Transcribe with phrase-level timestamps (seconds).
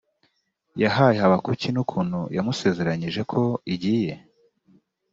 [0.81, 3.41] yahaye habakuki n ukuntu yamusezeranyije ko
[3.73, 4.13] igiye